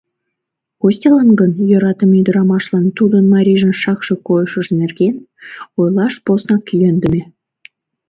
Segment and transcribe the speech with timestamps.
[0.81, 5.15] Костялан гын йӧратыме ӱдрамашлан тудын марийжын шакше койышыж нерген
[5.79, 7.21] ойлаш поснак йӧндымӧ.